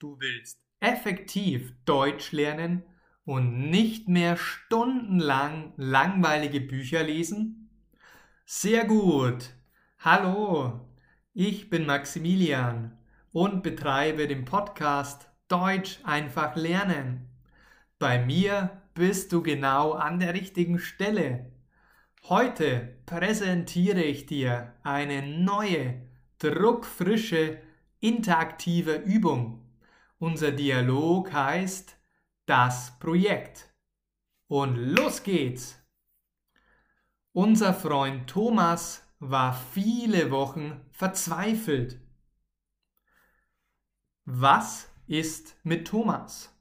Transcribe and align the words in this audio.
Du 0.00 0.18
willst 0.18 0.58
effektiv 0.80 1.74
Deutsch 1.84 2.32
lernen 2.32 2.84
und 3.26 3.68
nicht 3.68 4.08
mehr 4.08 4.38
stundenlang 4.38 5.74
langweilige 5.76 6.62
Bücher 6.62 7.02
lesen? 7.02 7.68
Sehr 8.46 8.86
gut. 8.86 9.50
Hallo, 9.98 10.88
ich 11.34 11.68
bin 11.68 11.84
Maximilian 11.84 12.96
und 13.32 13.62
betreibe 13.62 14.26
den 14.26 14.46
Podcast 14.46 15.28
Deutsch 15.48 15.98
einfach 16.02 16.56
lernen. 16.56 17.28
Bei 17.98 18.24
mir 18.24 18.80
bist 18.94 19.32
du 19.32 19.42
genau 19.42 19.92
an 19.92 20.18
der 20.18 20.32
richtigen 20.32 20.78
Stelle. 20.78 21.52
Heute 22.22 22.96
präsentiere 23.04 24.02
ich 24.02 24.24
dir 24.24 24.72
eine 24.82 25.20
neue, 25.20 26.00
druckfrische, 26.38 27.58
interaktive 28.00 28.94
Übung. 28.94 29.66
Unser 30.20 30.52
Dialog 30.52 31.32
heißt 31.32 31.96
das 32.44 32.98
Projekt. 32.98 33.74
Und 34.48 34.76
los 34.76 35.22
geht's! 35.22 35.78
Unser 37.32 37.72
Freund 37.72 38.28
Thomas 38.28 39.02
war 39.18 39.54
viele 39.54 40.30
Wochen 40.30 40.84
verzweifelt. 40.90 42.02
Was 44.26 44.92
ist 45.06 45.56
mit 45.62 45.88
Thomas? 45.88 46.54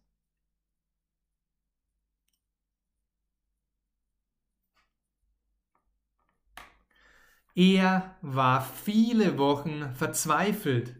Er 7.55 8.17
war 8.22 8.62
viele 8.62 9.38
Wochen 9.38 9.94
verzweifelt. 9.95 10.98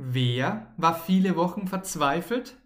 Wer 0.00 0.72
war 0.76 0.94
viele 0.94 1.34
Wochen 1.34 1.66
verzweifelt? 1.66 2.56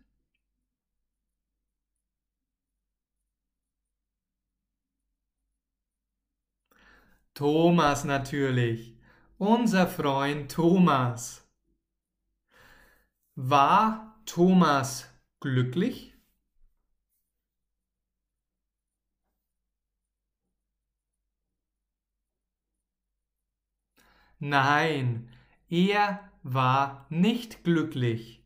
Thomas 7.34 8.04
natürlich, 8.04 8.94
unser 9.38 9.86
Freund 9.86 10.52
Thomas. 10.52 11.48
War 13.36 14.20
Thomas 14.26 15.08
glücklich? 15.40 16.14
Nein, 24.40 25.30
er 25.70 26.31
war 26.42 27.06
nicht 27.10 27.64
glücklich. 27.64 28.44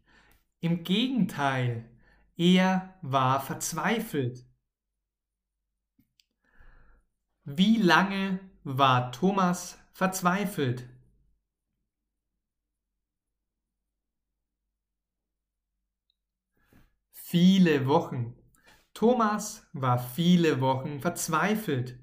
Im 0.61 0.85
Gegenteil, 0.85 1.91
er 2.37 2.99
war 3.03 3.41
verzweifelt. 3.41 4.45
Wie 7.45 7.77
lange 7.77 8.41
war 8.65 9.13
Thomas 9.13 9.79
verzweifelt? 9.93 10.89
Viele 17.13 17.87
Wochen. 17.87 18.35
Thomas 18.95 19.67
war 19.73 19.99
viele 19.99 20.61
Wochen 20.61 21.01
verzweifelt. 21.01 21.99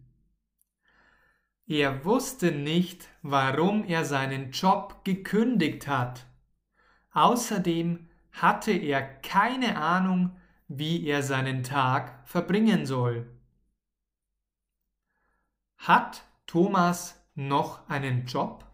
Er 1.66 2.03
wusste 2.03 2.52
nicht, 2.52 3.08
warum 3.22 3.86
er 3.86 4.03
seinen 4.03 4.52
Job 4.52 5.06
gekündigt 5.06 5.88
hat. 5.88 6.25
Außerdem 7.11 8.09
hatte 8.33 8.72
er 8.72 9.02
keine 9.02 9.78
Ahnung, 9.78 10.36
wie 10.67 11.06
er 11.08 11.23
seinen 11.23 11.64
Tag 11.64 12.28
verbringen 12.28 12.86
soll. 12.86 13.30
Hat 15.78 16.24
Thomas 16.47 17.24
noch 17.35 17.88
einen 17.88 18.25
Job? 18.25 18.66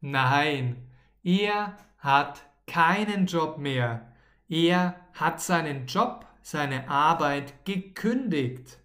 Nein, 0.00 0.90
er 1.22 1.76
hat 1.98 2.42
keinen 2.66 3.26
Job 3.26 3.58
mehr. 3.58 4.12
Er 4.48 4.94
hat 5.12 5.40
seinen 5.40 5.86
Job, 5.86 6.26
seine 6.42 6.88
Arbeit 6.88 7.64
gekündigt. 7.64 8.78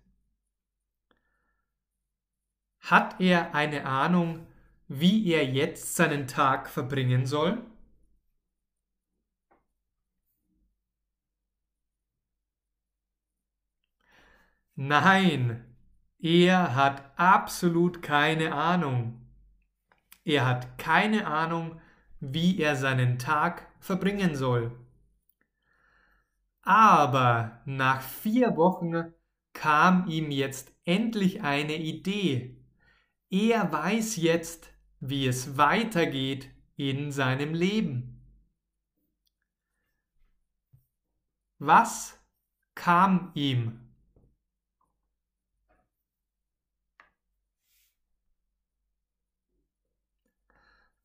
Hat 2.81 3.19
er 3.19 3.55
eine 3.55 3.85
Ahnung, 3.87 4.45
wie 4.87 5.31
er 5.31 5.43
jetzt 5.45 5.95
seinen 5.95 6.27
Tag 6.27 6.69
verbringen 6.69 7.25
soll? 7.25 7.63
Nein, 14.75 15.65
er 16.19 16.75
hat 16.75 17.17
absolut 17.17 18.01
keine 18.03 18.53
Ahnung. 18.53 19.22
Er 20.25 20.45
hat 20.45 20.77
keine 20.77 21.27
Ahnung, 21.27 21.81
wie 22.19 22.59
er 22.59 22.75
seinen 22.75 23.19
Tag 23.19 23.67
verbringen 23.79 24.35
soll. 24.35 24.71
Aber 26.61 27.61
nach 27.65 28.01
vier 28.01 28.55
Wochen 28.55 29.13
kam 29.51 30.07
ihm 30.07 30.31
jetzt 30.31 30.71
endlich 30.85 31.43
eine 31.43 31.75
Idee. 31.75 32.57
Er 33.29 33.71
weiß 33.71 34.15
jetzt, 34.17 34.73
wie 35.01 35.27
es 35.27 35.57
weitergeht 35.57 36.49
in 36.77 37.11
seinem 37.11 37.53
Leben. 37.53 38.21
Was 41.59 42.17
kam 42.75 43.31
ihm? 43.35 43.82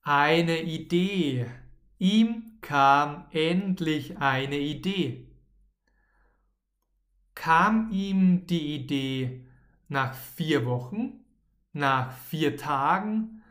Eine 0.02 0.62
Idee. 0.62 1.46
Ihm 1.98 2.58
kam 2.60 3.26
endlich 3.30 4.18
eine 4.18 4.58
Idee. 4.58 5.28
Kam 7.34 7.90
ihm 7.92 8.46
die 8.46 8.74
Idee 8.74 9.46
nach 9.88 10.14
vier 10.14 10.66
Wochen? 10.66 11.24
nach 11.78 12.12
vier 12.12 12.56
Tagen 12.56 13.42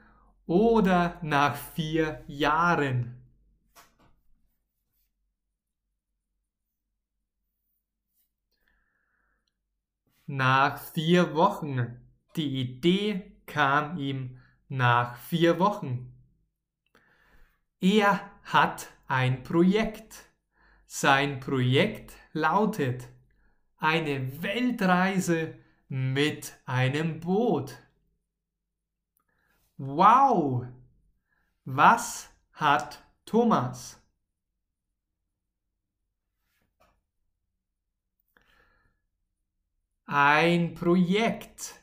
oder 0.45 1.17
nach 1.21 1.55
vier 1.55 2.23
Jahren. 2.27 3.13
Nach 10.25 10.77
vier 10.77 11.35
Wochen. 11.35 12.01
Die 12.35 12.59
Idee 12.61 13.31
kam 13.45 13.97
ihm 13.97 14.39
nach 14.67 15.15
vier 15.15 15.57
Wochen. 15.59 16.16
Er 17.79 18.31
hat 18.43 18.87
ein 19.07 19.43
Projekt. 19.43 20.25
Sein 20.87 21.39
Projekt 21.39 22.13
lautet 22.33 23.07
eine 23.77 24.41
Weltreise 24.41 25.59
mit 25.87 26.57
einem 26.65 27.19
Boot. 27.19 27.77
Wow! 29.77 30.65
Was 31.65 32.29
hat 32.53 33.05
Thomas? 33.25 34.01
Ein 40.05 40.73
Projekt. 40.73 41.75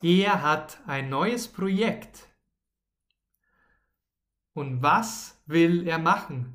Er 0.00 0.40
hat 0.40 0.78
ein 0.86 1.10
neues 1.10 1.48
Projekt. 1.48 2.33
Und 4.54 4.82
was 4.82 5.40
will 5.46 5.86
er 5.86 5.98
machen? 5.98 6.54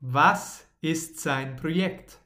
Was 0.00 0.66
ist 0.80 1.20
sein 1.20 1.56
Projekt? 1.56 2.22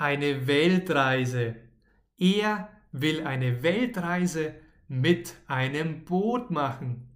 eine 0.00 0.46
Weltreise. 0.46 1.56
Er 2.16 2.70
will 2.90 3.26
eine 3.26 3.62
Weltreise 3.62 4.54
mit 4.88 5.36
einem 5.46 6.06
Boot 6.06 6.50
machen. 6.50 7.06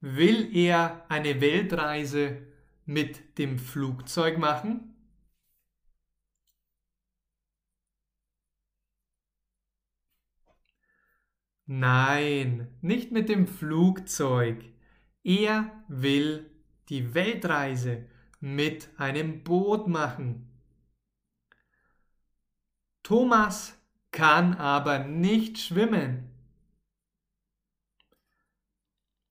Will 0.00 0.56
er 0.56 1.04
eine 1.08 1.40
Weltreise 1.40 2.46
mit 2.86 3.38
dem 3.38 3.58
Flugzeug 3.58 4.38
machen? 4.38 4.91
Nein, 11.74 12.68
nicht 12.82 13.12
mit 13.12 13.30
dem 13.30 13.46
Flugzeug. 13.46 14.62
Er 15.24 15.72
will 15.88 16.50
die 16.90 17.14
Weltreise 17.14 18.06
mit 18.40 18.90
einem 18.98 19.42
Boot 19.42 19.88
machen. 19.88 20.50
Thomas 23.02 23.80
kann 24.10 24.52
aber 24.54 24.98
nicht 24.98 25.56
schwimmen. 25.56 26.28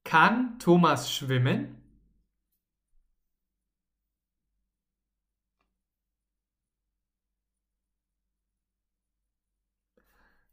Kann 0.03 0.57
Thomas 0.57 1.13
schwimmen? 1.13 1.79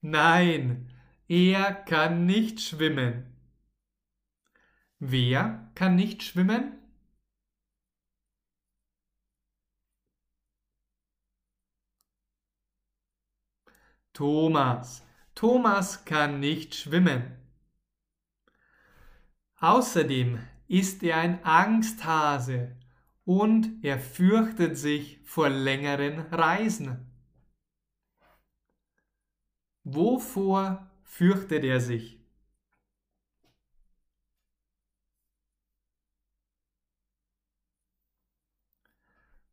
Nein, 0.03 0.88
er 1.29 1.75
kann 1.75 2.25
nicht 2.27 2.61
schwimmen. 2.61 3.27
Wer 4.99 5.71
kann 5.75 5.95
nicht 5.95 6.23
schwimmen? 6.23 6.73
Thomas. 14.13 15.05
Thomas 15.35 16.05
kann 16.05 16.41
nicht 16.41 16.75
schwimmen. 16.75 17.37
Außerdem 19.61 20.41
ist 20.67 21.03
er 21.03 21.19
ein 21.19 21.45
Angsthase 21.45 22.77
und 23.25 23.85
er 23.85 24.01
fürchtet 24.01 24.77
sich 24.77 25.21
vor 25.25 25.49
längeren 25.49 26.21
Reisen. 26.33 27.07
Wovor 29.85 30.88
fürchtet 31.09 31.65
er 31.65 31.81
sich? 31.81 32.21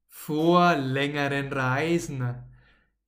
Vor 0.08 0.76
längeren 0.76 1.52
Reisen. 1.52 2.44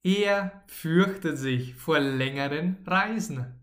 Er 0.03 0.63
fürchtet 0.67 1.37
sich 1.37 1.75
vor 1.75 1.99
längeren 1.99 2.77
Reisen. 2.85 3.59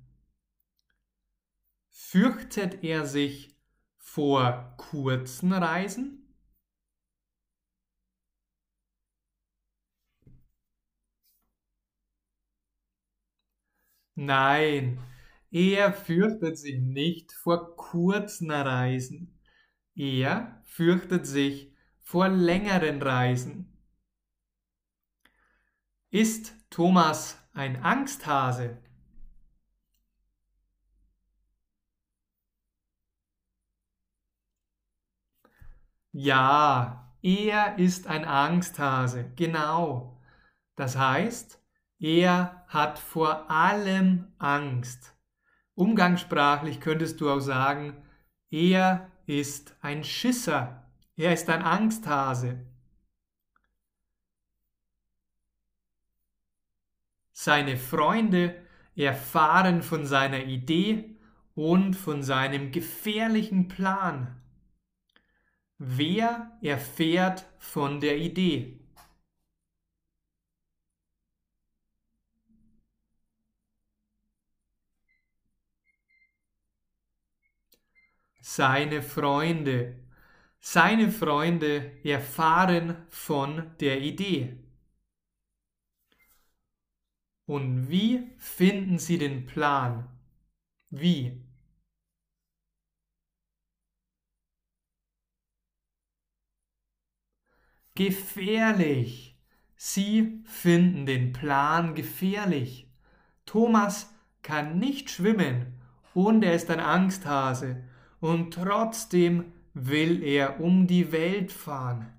Fürchtet 1.89 2.85
er 2.85 3.07
sich 3.07 3.57
vor 3.99 4.75
kurzen 4.77 5.53
Reisen? 5.53 6.24
Nein, 14.17 14.99
er 15.53 15.93
fürchtet 15.93 16.59
sich 16.59 16.81
nicht 16.81 17.33
vor 17.33 17.77
kurzen 17.77 18.51
Reisen. 18.51 19.39
Er 19.95 20.63
fürchtet 20.65 21.27
sich 21.27 21.73
vor 22.03 22.29
längeren 22.29 23.03
Reisen. 23.03 23.69
Ist 26.11 26.55
Thomas 26.71 27.39
ein 27.53 27.83
Angsthase? 27.85 28.79
Ja, 36.13 37.13
er 37.23 37.79
ist 37.79 38.07
ein 38.07 38.25
Angsthase, 38.25 39.31
genau. 39.37 40.19
Das 40.77 40.97
heißt, 40.97 41.61
er 41.99 42.65
hat 42.69 42.99
vor 42.99 43.51
allem 43.51 44.33
Angst. 44.39 45.15
Umgangssprachlich 45.75 46.81
könntest 46.81 47.21
du 47.21 47.31
auch 47.31 47.41
sagen, 47.41 47.97
er 48.51 49.11
ist 49.27 49.77
ein 49.81 50.05
Schisser. 50.05 50.91
Er 51.17 51.33
ist 51.33 51.49
ein 51.49 51.63
Angsthase. 51.63 52.67
Seine 57.33 57.77
Freunde 57.77 58.57
erfahren 58.97 59.83
von 59.83 60.07
seiner 60.07 60.45
Idee 60.45 61.17
und 61.55 61.95
von 61.95 62.23
seinem 62.23 62.73
gefährlichen 62.73 63.69
Plan. 63.69 64.41
Wer 65.79 66.57
erfährt 66.63 67.47
von 67.59 68.01
der 68.01 68.19
Idee? 68.19 68.84
Seine 78.57 79.03
Freunde. 79.03 79.99
Seine 80.61 81.11
Freunde 81.11 81.99
erfahren 82.05 82.97
von 83.09 83.77
der 83.81 84.01
Idee. 84.01 84.57
Und 87.47 87.91
wie 87.91 88.31
finden 88.39 88.99
sie 88.99 89.19
den 89.19 89.45
Plan? 89.45 90.09
Wie? 90.91 91.43
Gefährlich. 97.97 99.37
Sie 99.77 100.43
finden 100.45 101.07
den 101.07 101.33
Plan 101.33 101.95
gefährlich. 101.97 102.89
Thomas 103.47 104.15
kann 104.43 104.79
nicht 104.79 105.11
schwimmen 105.11 105.81
und 106.15 106.45
er 106.45 106.55
ist 106.55 106.71
ein 106.71 106.81
Angsthase 106.81 107.83
und 108.25 108.55
trotzdem 108.55 109.53
will 109.75 110.23
er 110.23 110.59
um 110.59 110.87
die 110.87 111.13
Welt 111.13 111.53
fahren. 111.53 112.11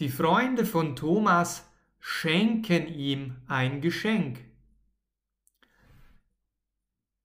Die 0.00 0.08
Freunde 0.08 0.66
von 0.66 0.96
Thomas 0.96 1.64
schenken 2.00 2.88
ihm 2.88 3.36
ein 3.46 3.80
Geschenk. 3.80 4.40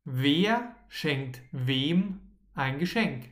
Wer 0.04 0.76
schenkt 0.90 1.42
wem 1.52 2.22
ein 2.54 2.78
Geschenk? 2.78 3.32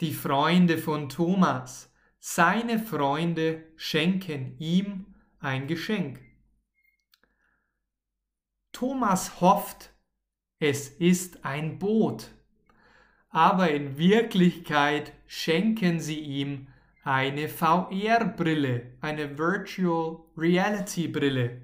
Die 0.00 0.14
Freunde 0.14 0.78
von 0.78 1.08
Thomas 1.08 1.87
seine 2.34 2.78
Freunde 2.78 3.64
schenken 3.76 4.58
ihm 4.58 5.14
ein 5.40 5.66
Geschenk. 5.66 6.20
Thomas 8.70 9.40
hofft, 9.40 9.94
es 10.58 10.88
ist 10.88 11.46
ein 11.46 11.78
Boot, 11.78 12.28
aber 13.30 13.70
in 13.70 13.96
Wirklichkeit 13.96 15.14
schenken 15.26 16.00
sie 16.00 16.20
ihm 16.20 16.68
eine 17.02 17.48
VR-Brille, 17.48 18.98
eine 19.00 19.38
Virtual 19.38 20.22
Reality 20.36 21.08
Brille. 21.08 21.62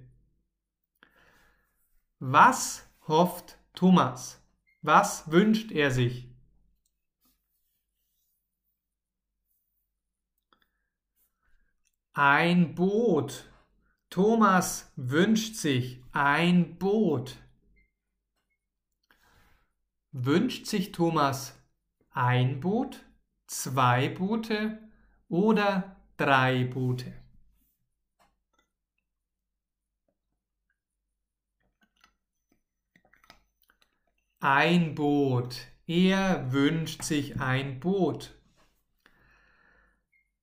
Was 2.21 2.89
hofft 3.07 3.59
Thomas? 3.75 4.43
Was 4.81 5.31
wünscht 5.31 5.73
er 5.73 5.91
sich? 5.91 6.34
Ein 12.17 12.77
Boot. 12.77 13.51
Thomas 14.09 14.93
wünscht 14.95 15.57
sich 15.57 16.01
ein 16.13 16.79
Boot. 16.79 17.37
Wünscht 20.13 20.67
sich 20.67 20.93
Thomas 20.93 21.61
ein 22.11 22.61
Boot, 22.61 23.05
zwei 23.49 24.09
Boote 24.11 24.79
oder 25.29 25.97
drei 26.17 26.63
Boote? 26.63 27.13
Ein 34.39 34.95
Boot. 34.95 35.67
Er 35.89 36.53
wünscht 36.53 37.03
sich 37.03 37.41
ein 37.41 37.81
Boot 37.81 38.34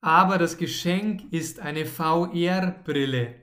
aber 0.01 0.39
das 0.39 0.57
Geschenk 0.57 1.31
ist 1.31 1.59
eine 1.59 1.85
VR-Brille. 1.85 3.35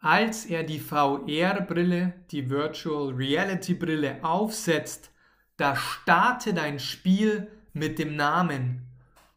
Als 0.00 0.46
er 0.46 0.62
die 0.62 0.80
VR-Brille, 0.80 2.14
die 2.30 2.48
Virtual 2.48 3.12
Reality 3.12 3.74
Brille 3.74 4.24
aufsetzt, 4.24 5.12
da 5.56 5.76
startet 5.76 6.58
ein 6.58 6.78
Spiel 6.78 7.50
mit 7.72 7.98
dem 7.98 8.16
Namen 8.16 8.86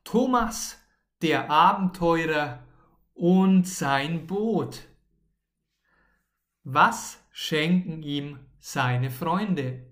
Thomas 0.04 0.80
der 1.22 1.50
Abenteurer 1.50 2.64
und 3.14 3.68
sein 3.68 4.26
Boot. 4.26 4.88
Was 6.64 7.24
schenken 7.32 8.04
ihm 8.04 8.40
seine 8.60 9.10
Freunde? 9.10 9.91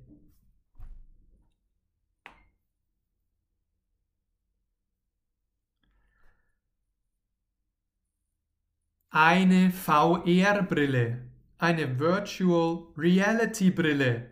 Eine 9.12 9.72
VR-Brille, 9.72 11.28
eine 11.58 12.00
Virtual 12.00 12.88
Reality 12.96 13.72
Brille. 13.72 14.30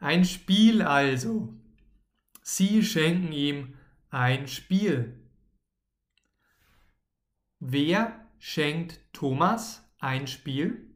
Ein 0.00 0.24
Spiel 0.24 0.82
also. 0.82 1.54
Sie 2.42 2.82
schenken 2.82 3.32
ihm 3.32 3.76
ein 4.10 4.48
Spiel. 4.48 5.20
Wer 7.60 8.28
schenkt 8.38 9.00
Thomas 9.12 9.84
ein 9.98 10.26
Spiel? 10.26 10.86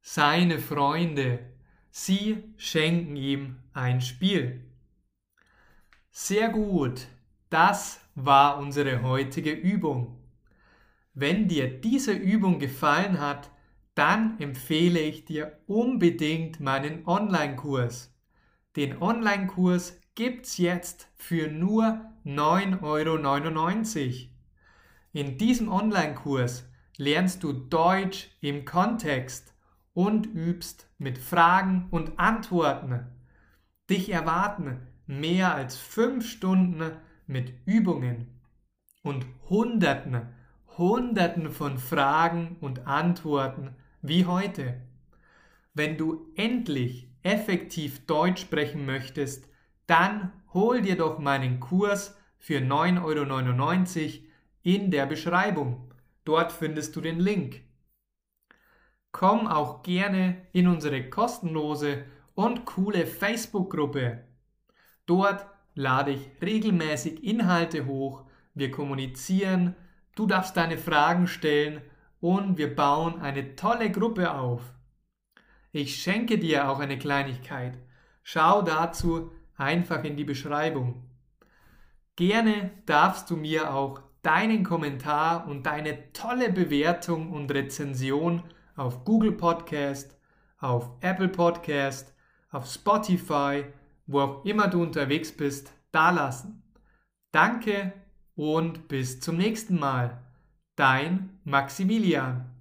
Seine 0.00 0.58
Freunde, 0.58 1.52
sie 1.90 2.54
schenken 2.56 3.16
ihm 3.16 3.58
ein 3.72 4.00
Spiel. 4.00 4.67
Sehr 6.20 6.48
gut, 6.48 7.06
das 7.48 8.00
war 8.16 8.58
unsere 8.58 9.02
heutige 9.02 9.52
Übung. 9.52 10.18
Wenn 11.14 11.46
dir 11.46 11.80
diese 11.80 12.12
Übung 12.12 12.58
gefallen 12.58 13.20
hat, 13.20 13.52
dann 13.94 14.36
empfehle 14.40 14.98
ich 14.98 15.26
dir 15.26 15.60
unbedingt 15.68 16.58
meinen 16.58 17.06
Online-Kurs. 17.06 18.12
Den 18.74 19.00
Online-Kurs 19.00 19.96
gibt's 20.16 20.58
jetzt 20.58 21.08
für 21.14 21.46
nur 21.46 22.00
9,99 22.24 22.82
Euro. 22.82 24.28
In 25.12 25.38
diesem 25.38 25.68
Online-Kurs 25.68 26.68
lernst 26.96 27.44
du 27.44 27.52
Deutsch 27.52 28.28
im 28.40 28.64
Kontext 28.64 29.54
und 29.94 30.26
übst 30.26 30.90
mit 30.98 31.16
Fragen 31.16 31.86
und 31.92 32.18
Antworten. 32.18 33.06
Dich 33.88 34.10
erwarten 34.10 34.87
mehr 35.08 35.54
als 35.54 35.76
fünf 35.76 36.28
Stunden 36.28 36.92
mit 37.26 37.52
Übungen 37.64 38.28
und 39.02 39.26
Hunderten, 39.48 40.28
Hunderten 40.76 41.50
von 41.50 41.78
Fragen 41.78 42.56
und 42.60 42.86
Antworten 42.86 43.74
wie 44.02 44.26
heute. 44.26 44.80
Wenn 45.74 45.96
du 45.96 46.30
endlich 46.36 47.10
effektiv 47.22 48.06
Deutsch 48.06 48.42
sprechen 48.42 48.86
möchtest, 48.86 49.48
dann 49.86 50.32
hol 50.52 50.82
dir 50.82 50.96
doch 50.96 51.18
meinen 51.18 51.58
Kurs 51.58 52.16
für 52.38 52.58
9,99 52.58 54.04
Euro 54.04 54.24
in 54.62 54.90
der 54.90 55.06
Beschreibung. 55.06 55.90
Dort 56.24 56.52
findest 56.52 56.94
du 56.94 57.00
den 57.00 57.18
Link. 57.18 57.62
Komm 59.10 59.46
auch 59.46 59.82
gerne 59.82 60.46
in 60.52 60.68
unsere 60.68 61.08
kostenlose 61.08 62.04
und 62.34 62.66
coole 62.66 63.06
Facebook-Gruppe. 63.06 64.27
Dort 65.08 65.46
lade 65.74 66.10
ich 66.10 66.30
regelmäßig 66.42 67.24
Inhalte 67.24 67.86
hoch, 67.86 68.24
wir 68.52 68.70
kommunizieren, 68.70 69.74
du 70.14 70.26
darfst 70.26 70.54
deine 70.54 70.76
Fragen 70.76 71.26
stellen 71.26 71.80
und 72.20 72.58
wir 72.58 72.76
bauen 72.76 73.22
eine 73.22 73.56
tolle 73.56 73.90
Gruppe 73.90 74.34
auf. 74.34 74.60
Ich 75.72 76.02
schenke 76.02 76.38
dir 76.38 76.68
auch 76.68 76.78
eine 76.78 76.98
Kleinigkeit. 76.98 77.78
Schau 78.22 78.60
dazu 78.60 79.32
einfach 79.56 80.04
in 80.04 80.18
die 80.18 80.24
Beschreibung. 80.24 81.04
Gerne 82.14 82.70
darfst 82.84 83.30
du 83.30 83.36
mir 83.36 83.72
auch 83.72 84.02
deinen 84.20 84.62
Kommentar 84.62 85.48
und 85.48 85.64
deine 85.64 86.12
tolle 86.12 86.52
Bewertung 86.52 87.32
und 87.32 87.50
Rezension 87.50 88.42
auf 88.76 89.06
Google 89.06 89.32
Podcast, 89.32 90.18
auf 90.58 90.90
Apple 91.00 91.28
Podcast, 91.28 92.12
auf 92.50 92.66
Spotify, 92.66 93.64
wo 94.08 94.20
auch 94.20 94.44
immer 94.44 94.66
du 94.66 94.82
unterwegs 94.82 95.30
bist, 95.30 95.72
dalassen. 95.92 96.62
Danke 97.30 97.92
und 98.34 98.88
bis 98.88 99.20
zum 99.20 99.36
nächsten 99.36 99.78
Mal. 99.78 100.18
Dein 100.74 101.38
Maximilian. 101.44 102.57